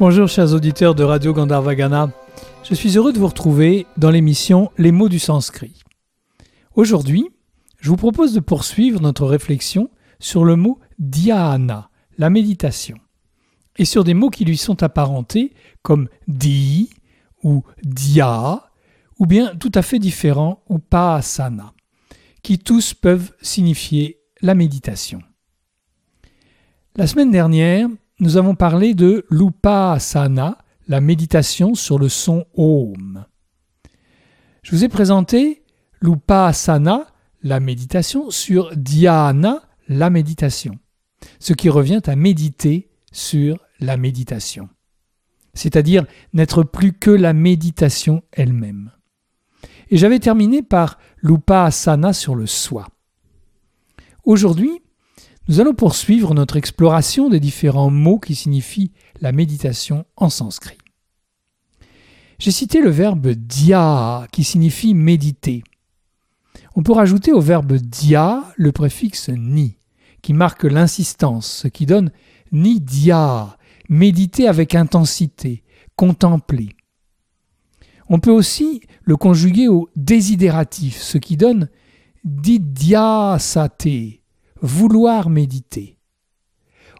[0.00, 2.10] Bonjour chers auditeurs de Radio Gandharvagana,
[2.64, 5.82] je suis heureux de vous retrouver dans l'émission Les mots du sanskrit.
[6.74, 7.28] Aujourd'hui,
[7.80, 12.96] je vous propose de poursuivre notre réflexion sur le mot dhyana, la méditation,
[13.76, 15.52] et sur des mots qui lui sont apparentés
[15.82, 16.88] comme di
[17.42, 18.70] ou dhya,
[19.18, 21.74] ou bien tout à fait différents ou pasana,
[22.42, 25.20] qui tous peuvent signifier la méditation.
[26.96, 27.90] La semaine dernière,
[28.20, 33.24] nous avons parlé de l'upasana, la méditation sur le son Om.
[34.62, 35.64] Je vous ai présenté
[36.02, 37.06] l'upasana,
[37.42, 40.78] la méditation, sur dhyana, la méditation,
[41.38, 44.68] ce qui revient à méditer sur la méditation,
[45.54, 48.92] c'est-à-dire n'être plus que la méditation elle-même.
[49.88, 52.86] Et j'avais terminé par l'upasana sur le soi.
[54.24, 54.82] Aujourd'hui,
[55.50, 60.78] nous allons poursuivre notre exploration des différents mots qui signifient la méditation en sanskrit.
[62.38, 65.64] J'ai cité le verbe dia qui signifie méditer.
[66.76, 69.76] On peut rajouter au verbe dia le préfixe ni
[70.22, 72.12] qui marque l'insistance, ce qui donne
[72.52, 75.64] ni dia, méditer avec intensité,
[75.96, 76.68] contempler.
[78.08, 81.68] On peut aussi le conjuguer au désidératif, ce qui donne
[82.22, 84.19] didyasate,
[84.62, 85.96] vouloir méditer.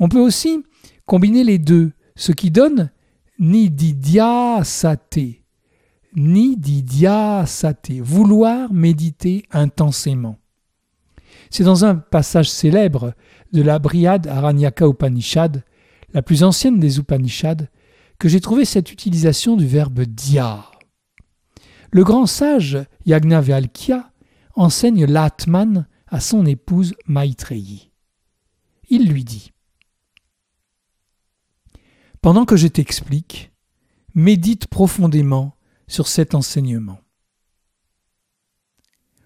[0.00, 0.64] On peut aussi
[1.06, 2.90] combiner les deux, ce qui donne
[3.38, 5.18] nididhyasate,
[6.16, 10.38] nididhyasate, vouloir méditer intensément.
[11.50, 13.14] C'est dans un passage célèbre
[13.52, 15.64] de la Brihad Aranyaka Upanishad,
[16.12, 17.66] la plus ancienne des Upanishads,
[18.18, 20.64] que j'ai trouvé cette utilisation du verbe dhya.
[21.90, 24.10] Le grand sage Yagnavalkya
[24.56, 27.90] enseigne l'Atman à son épouse Maitreyi.
[28.88, 29.50] Il lui dit
[32.20, 33.50] Pendant que je t'explique,
[34.14, 35.56] médite profondément
[35.88, 37.00] sur cet enseignement.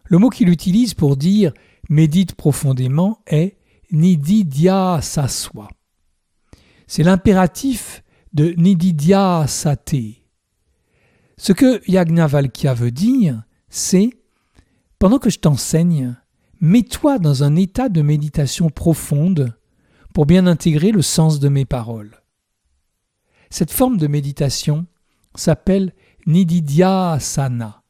[0.04, 1.52] Le mot qu'il utilise pour dire
[1.90, 3.58] médite profondément est
[3.92, 5.68] nididya saswa.
[6.86, 10.22] C'est l'impératif de nididya sate.
[11.36, 14.08] Ce que Yagnavalkya veut dire, c'est
[14.98, 16.16] pendant que je t'enseigne,
[16.60, 19.56] mets-toi dans un état de méditation profonde
[20.12, 22.22] pour bien intégrer le sens de mes paroles.
[23.50, 24.86] Cette forme de méditation
[25.34, 25.94] s'appelle
[26.26, 27.82] Nididhyasana.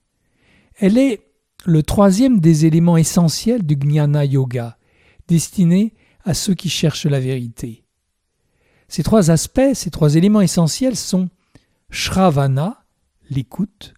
[0.76, 1.22] Elle est
[1.64, 4.78] le troisième des éléments essentiels du Jnana Yoga,
[5.26, 7.84] destiné à ceux qui cherchent la vérité.
[8.88, 11.28] Ces trois aspects, ces trois éléments essentiels sont
[11.90, 12.84] Shravana,
[13.30, 13.94] l'écoute,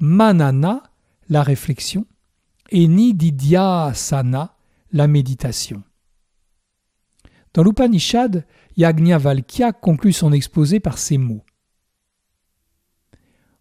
[0.00, 0.82] Manana,
[1.28, 2.06] la réflexion,
[2.72, 4.56] et Nididhyasana,
[4.92, 5.82] la méditation.
[7.52, 8.46] Dans l'Upanishad,
[8.78, 11.44] Yagnavalkya conclut son exposé par ces mots.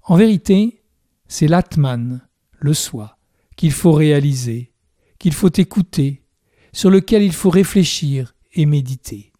[0.03, 0.81] En vérité,
[1.27, 2.21] c'est l'Atman,
[2.57, 3.17] le soi,
[3.57, 4.71] qu'il faut réaliser,
[5.19, 6.23] qu'il faut écouter,
[6.71, 9.33] sur lequel il faut réfléchir et méditer.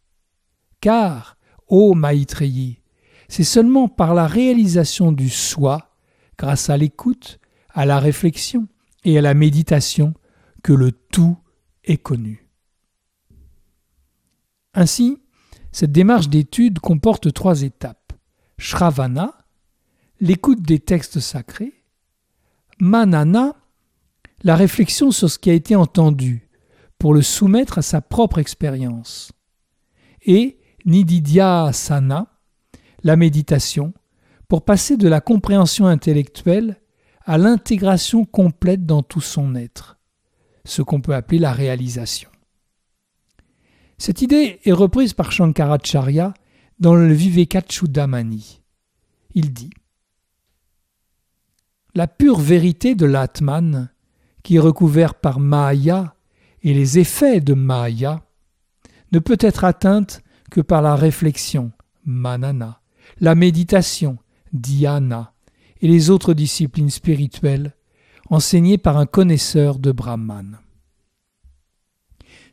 [0.81, 2.81] Car, ô Maitreyi,
[3.29, 5.95] c'est seulement par la réalisation du soi,
[6.37, 7.39] grâce à l'écoute,
[7.69, 8.67] à la réflexion,
[9.03, 10.13] et à la méditation
[10.63, 11.37] que le tout
[11.83, 12.47] est connu.
[14.73, 15.17] Ainsi,
[15.71, 18.13] cette démarche d'étude comporte trois étapes.
[18.57, 19.37] Shravana,
[20.19, 21.73] l'écoute des textes sacrés,
[22.79, 23.55] Manana,
[24.43, 26.49] la réflexion sur ce qui a été entendu
[26.99, 29.31] pour le soumettre à sa propre expérience,
[30.23, 32.27] et Nididhyasana,
[33.03, 33.93] la méditation,
[34.47, 36.80] pour passer de la compréhension intellectuelle
[37.25, 39.97] à l'intégration complète dans tout son être,
[40.65, 42.29] ce qu'on peut appeler la réalisation.
[43.97, 46.33] Cette idée est reprise par Shankaracharya
[46.79, 48.61] dans le Vivekachudamani.
[49.35, 49.69] Il dit
[51.93, 53.91] La pure vérité de l'Atman,
[54.41, 56.15] qui est recouvert par Maya
[56.63, 58.21] et les effets de Maya,
[59.11, 61.71] ne peut être atteinte que par la réflexion,
[62.03, 62.81] manana,
[63.19, 64.17] la méditation,
[64.51, 65.33] dhyana,
[65.81, 67.75] et les autres disciplines spirituelles
[68.29, 70.59] enseignées par un connaisseur de Brahman.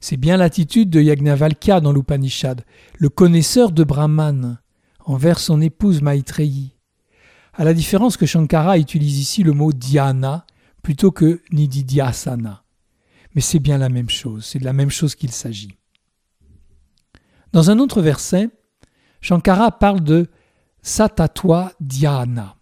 [0.01, 2.65] C'est bien l'attitude de Yagnavalkya dans l'Upanishad,
[2.99, 4.59] le connaisseur de Brahman,
[5.05, 6.75] envers son épouse Maitreyi,
[7.55, 10.47] à la différence que Shankara utilise ici le mot dhyana
[10.83, 12.63] plutôt que nididhyasana.
[13.35, 15.75] Mais c'est bien la même chose, c'est de la même chose qu'il s'agit.
[17.53, 18.51] Dans un autre verset,
[19.21, 20.29] Shankara parle de
[20.83, 22.58] satatwa dhyana.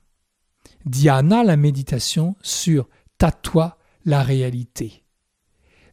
[0.86, 2.88] Dhyana, la méditation sur
[3.18, 5.02] Tatwa, la réalité.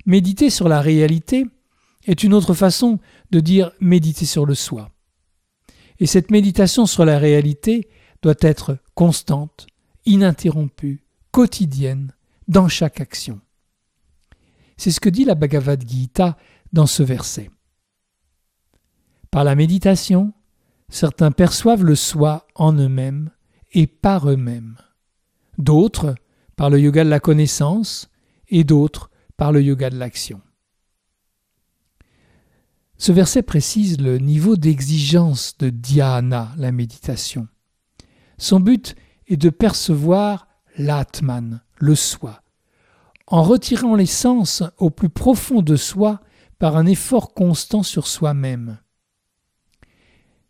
[0.05, 1.45] Méditer sur la réalité
[2.05, 2.99] est une autre façon
[3.31, 4.91] de dire méditer sur le soi.
[5.99, 7.89] Et cette méditation sur la réalité
[8.21, 9.67] doit être constante,
[10.05, 12.13] ininterrompue, quotidienne,
[12.47, 13.39] dans chaque action.
[14.77, 16.37] C'est ce que dit la Bhagavad Gita
[16.73, 17.49] dans ce verset.
[19.31, 20.33] Par la méditation,
[20.89, 23.31] certains perçoivent le soi en eux-mêmes
[23.73, 24.77] et par eux-mêmes.
[25.57, 26.15] D'autres
[26.55, 28.09] par le yoga de la connaissance
[28.47, 30.41] et d'autres par le yoga de l'action.
[32.97, 37.47] Ce verset précise le niveau d'exigence de dhyana, la méditation.
[38.37, 38.95] Son but
[39.27, 40.47] est de percevoir
[40.77, 42.43] l'atman, le soi,
[43.27, 46.21] en retirant l'essence au plus profond de soi
[46.59, 48.79] par un effort constant sur soi-même.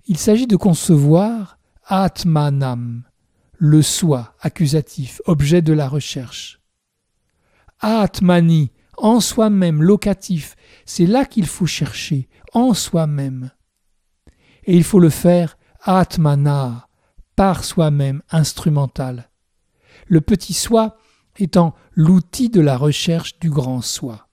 [0.06, 3.04] Il s'agit de concevoir atmanam,
[3.65, 6.60] le soi accusatif, objet de la recherche.
[7.80, 13.51] Atmani, en soi-même, locatif, c'est là qu'il faut chercher, en soi-même.
[14.65, 16.89] Et il faut le faire atmana,
[17.38, 19.30] par soi-même, instrumental.
[20.07, 20.98] Le petit soi
[21.39, 24.27] étant l'outil de la recherche du grand soi.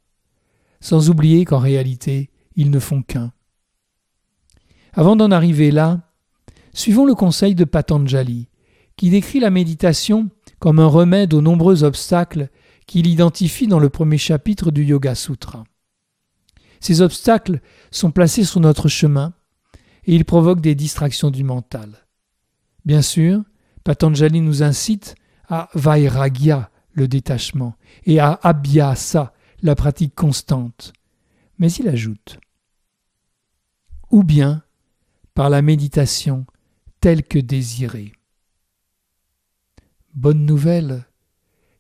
[0.81, 3.33] Sans oublier qu'en réalité, ils ne font qu'un.
[4.93, 6.01] Avant d'en arriver là,
[6.73, 8.50] suivons le conseil de Patanjali,
[9.01, 12.51] qui décrit la méditation comme un remède aux nombreux obstacles
[12.87, 15.65] qu'il identifie dans le premier chapitre du Yoga Sutra.
[16.81, 19.33] Ces obstacles sont placés sur notre chemin
[20.05, 22.07] et ils provoquent des distractions du mental.
[22.85, 23.43] Bien sûr,
[23.85, 25.15] Patanjali nous incite
[25.49, 29.33] à Vairagya, le détachement, et à Abhyasa,
[29.63, 30.93] la pratique constante.
[31.57, 32.39] Mais il ajoute
[34.11, 34.63] Ou bien
[35.33, 36.45] par la méditation
[37.01, 38.13] telle que désirée.
[40.15, 41.07] Bonne nouvelle,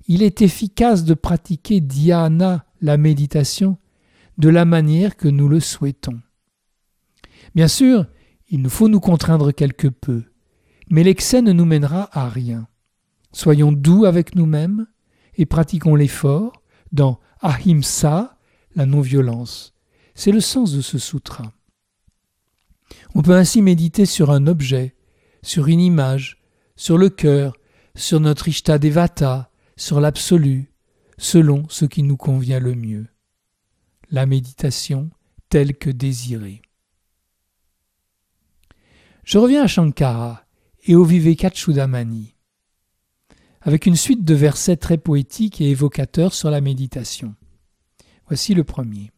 [0.06, 3.76] il est efficace de pratiquer dhyana, la méditation,
[4.38, 6.20] de la manière que nous le souhaitons.
[7.54, 8.06] Bien sûr,
[8.48, 10.22] il nous faut nous contraindre quelque peu,
[10.88, 12.68] mais l'excès ne nous mènera à rien.
[13.32, 14.86] Soyons doux avec nous-mêmes
[15.36, 16.62] et pratiquons l'effort
[16.92, 18.38] dans ahimsa,
[18.76, 19.74] la non-violence.
[20.14, 21.52] C'est le sens de ce sutra.
[23.14, 24.94] On peut ainsi méditer sur un objet,
[25.42, 26.42] sur une image,
[26.76, 27.54] sur le cœur,
[28.00, 30.72] sur notre Ishtadevata, sur l'absolu,
[31.18, 33.06] selon ce qui nous convient le mieux.
[34.10, 35.10] La méditation
[35.50, 36.62] telle que désirée.
[39.22, 40.44] Je reviens à Shankara
[40.84, 42.34] et au Vivekachudamani,
[43.60, 47.34] avec une suite de versets très poétiques et évocateurs sur la méditation.
[48.26, 49.12] Voici le premier.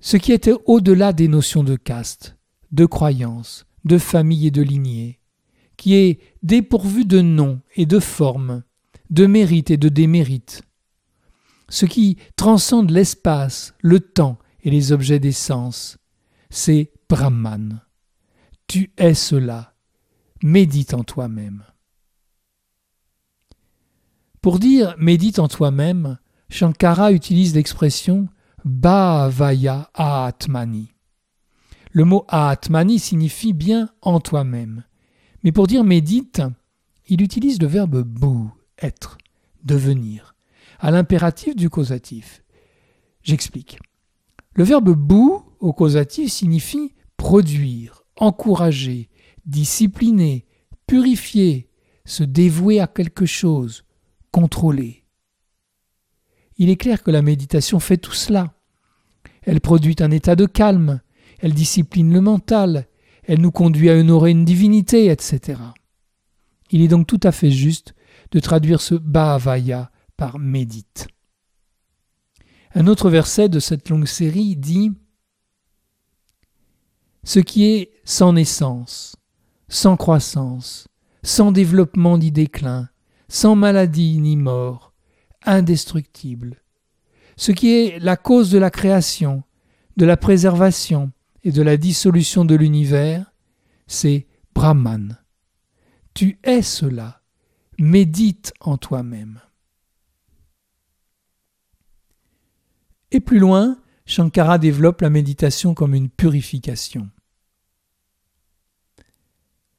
[0.00, 2.36] Ce qui était au-delà des notions de caste,
[2.72, 5.19] de croyance, de famille et de lignée,
[5.80, 8.64] qui est dépourvu de nom et de forme,
[9.08, 10.60] de mérite et de démérite.
[11.70, 15.96] Ce qui transcende l'espace, le temps et les objets des sens,
[16.50, 17.80] c'est Brahman.
[18.66, 19.72] Tu es cela.
[20.42, 21.64] Médite en toi-même.
[24.42, 26.18] Pour dire médite en toi-même,
[26.50, 28.28] Shankara utilise l'expression
[28.66, 30.92] Bhavaya Atmani.
[31.90, 34.84] Le mot Atmani signifie bien en toi-même.
[35.42, 36.42] Mais pour dire médite,
[37.08, 39.18] il utilise le verbe bou, être,
[39.64, 40.34] devenir,
[40.78, 42.42] à l'impératif du causatif.
[43.22, 43.78] J'explique.
[44.54, 49.08] Le verbe bou au causatif signifie produire, encourager,
[49.46, 50.46] discipliner,
[50.86, 51.68] purifier,
[52.04, 53.84] se dévouer à quelque chose,
[54.32, 55.04] contrôler.
[56.56, 58.54] Il est clair que la méditation fait tout cela.
[59.42, 61.00] Elle produit un état de calme,
[61.38, 62.86] elle discipline le mental,
[63.30, 65.60] elle nous conduit à honorer une divinité, etc.
[66.72, 67.94] Il est donc tout à fait juste
[68.32, 71.06] de traduire ce Bhavaya par médite.
[72.74, 74.90] Un autre verset de cette longue série dit
[77.22, 79.14] Ce qui est sans naissance,
[79.68, 80.88] sans croissance,
[81.22, 82.88] sans développement ni déclin,
[83.28, 84.92] sans maladie ni mort,
[85.44, 86.64] indestructible,
[87.36, 89.44] ce qui est la cause de la création,
[89.96, 91.12] de la préservation,
[91.44, 93.32] et de la dissolution de l'univers,
[93.86, 95.18] c'est Brahman.
[96.14, 97.22] Tu es cela.
[97.78, 99.40] Médite en toi-même.
[103.10, 107.08] Et plus loin, Shankara développe la méditation comme une purification.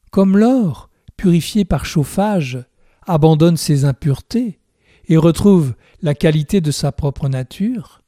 [0.10, 2.66] Comme l'or, purifié par chauffage,
[3.06, 4.60] abandonne ses impuretés
[5.06, 8.02] et retrouve la qualité de sa propre nature,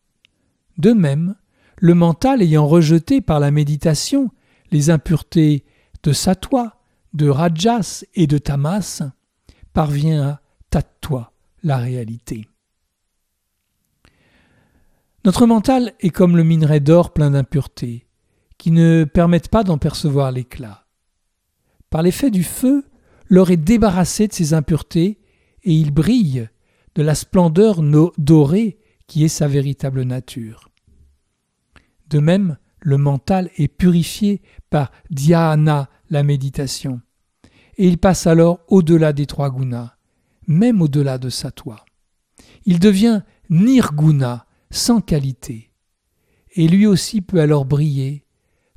[0.77, 1.35] de même,
[1.77, 4.29] le mental ayant rejeté par la méditation
[4.71, 5.65] les impuretés
[6.03, 6.81] de satwa,
[7.13, 9.01] de rajas et de tamas,
[9.73, 11.31] parvient à tattva,
[11.63, 12.47] la réalité.
[15.25, 18.07] Notre mental est comme le minerai d'or plein d'impuretés,
[18.57, 20.85] qui ne permettent pas d'en percevoir l'éclat.
[21.89, 22.83] Par l'effet du feu,
[23.29, 25.19] l'or est débarrassé de ses impuretés
[25.63, 26.49] et il brille
[26.95, 27.81] de la splendeur
[28.17, 30.72] dorée qui est sa véritable nature.
[32.13, 37.01] De même, le mental est purifié par dhyana, la méditation,
[37.75, 39.95] et il passe alors au-delà des trois gunas,
[40.45, 41.83] même au-delà de sattva.
[42.65, 45.71] Il devient nirguna, sans qualité,
[46.51, 48.27] et lui aussi peut alors briller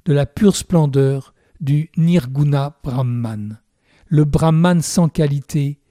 [0.07, 3.61] de la pure splendeur du nirguna brahman,
[4.07, 5.83] le brahman sans qualité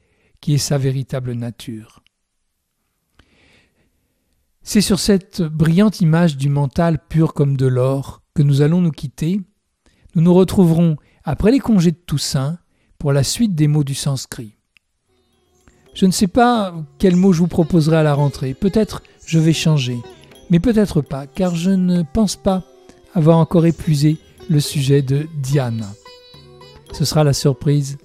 [0.41, 2.03] qui est sa véritable nature.
[4.67, 8.91] C'est sur cette brillante image du mental pur comme de l'or que nous allons nous
[8.91, 9.39] quitter.
[10.15, 12.57] Nous nous retrouverons après les congés de Toussaint
[12.97, 14.57] pour la suite des mots du sanskrit.
[15.93, 18.55] Je ne sais pas quel mot je vous proposerai à la rentrée.
[18.55, 19.99] Peut-être je vais changer,
[20.49, 22.63] mais peut-être pas, car je ne pense pas
[23.13, 24.17] avoir encore épuisé
[24.49, 25.93] le sujet de Diana.
[26.91, 27.99] Ce sera la surprise.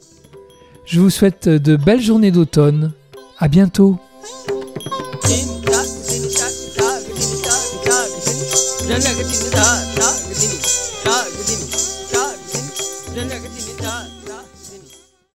[0.85, 2.93] Je vous souhaite de belles journées d'automne.
[3.38, 3.99] À bientôt.
[8.90, 10.89] जनक दिन दाता दिन